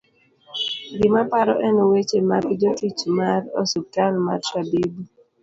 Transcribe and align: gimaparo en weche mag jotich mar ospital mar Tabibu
gimaparo 0.99 1.53
en 1.67 1.75
weche 1.91 2.19
mag 2.29 2.45
jotich 2.61 3.01
mar 3.17 3.41
ospital 3.63 4.13
mar 4.25 4.39
Tabibu 4.49 5.01